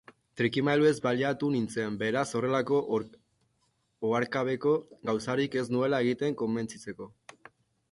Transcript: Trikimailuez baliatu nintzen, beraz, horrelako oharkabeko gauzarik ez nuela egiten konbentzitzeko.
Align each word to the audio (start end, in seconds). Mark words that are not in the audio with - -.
Trikimailuez 0.39 0.93
baliatu 1.01 1.49
nintzen, 1.55 1.99
beraz, 1.99 2.23
horrelako 2.39 2.79
oharkabeko 4.09 4.75
gauzarik 5.13 5.61
ez 5.63 5.65
nuela 5.77 6.03
egiten 6.09 6.43
konbentzitzeko. 6.43 7.13